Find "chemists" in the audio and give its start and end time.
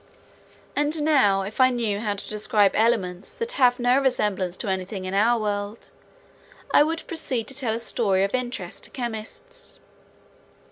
8.89-9.79